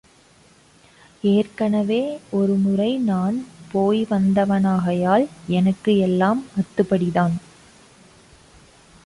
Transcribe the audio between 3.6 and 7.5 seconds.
போய் வந்தவனாகையால் எனக்கு எல்லாம் அத்துபடிதான்!